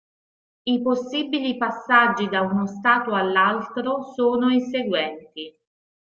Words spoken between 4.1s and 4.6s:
sono i